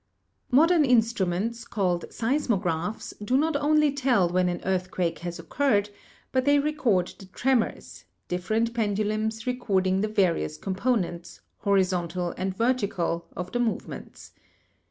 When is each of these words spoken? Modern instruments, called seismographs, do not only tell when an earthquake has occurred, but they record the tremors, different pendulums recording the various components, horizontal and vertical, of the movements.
Modern 0.49 0.83
instruments, 0.83 1.63
called 1.63 2.05
seismographs, 2.09 3.13
do 3.23 3.37
not 3.37 3.55
only 3.55 3.91
tell 3.91 4.27
when 4.27 4.49
an 4.49 4.59
earthquake 4.65 5.19
has 5.19 5.37
occurred, 5.37 5.91
but 6.31 6.43
they 6.43 6.57
record 6.57 7.09
the 7.19 7.27
tremors, 7.27 8.05
different 8.27 8.73
pendulums 8.73 9.45
recording 9.45 10.01
the 10.01 10.07
various 10.07 10.57
components, 10.57 11.41
horizontal 11.59 12.33
and 12.35 12.57
vertical, 12.57 13.27
of 13.35 13.51
the 13.51 13.59
movements. 13.59 14.31